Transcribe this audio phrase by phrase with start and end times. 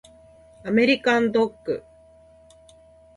[0.65, 1.83] アメリカンドッグ